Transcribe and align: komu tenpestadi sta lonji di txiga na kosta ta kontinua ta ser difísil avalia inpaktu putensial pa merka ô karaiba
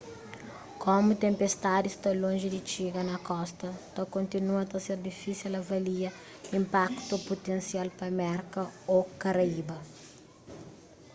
komu 0.83 1.11
tenpestadi 1.23 1.87
sta 1.95 2.09
lonji 2.21 2.47
di 2.51 2.61
txiga 2.69 3.01
na 3.09 3.17
kosta 3.29 3.67
ta 3.95 4.01
kontinua 4.15 4.63
ta 4.71 4.77
ser 4.85 4.97
difísil 5.07 5.53
avalia 5.61 6.09
inpaktu 6.57 7.13
putensial 7.27 7.87
pa 7.97 8.05
merka 8.21 8.61
ô 8.95 8.97
karaiba 9.21 9.77